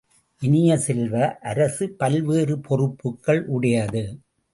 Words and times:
இனிய 0.41 0.77
செல்வ, 0.77 1.13
அரசு 1.41 1.89
பல்வேறு 1.89 2.59
பொறுப்புக்கள் 2.59 3.45
உடையது. 3.47 4.03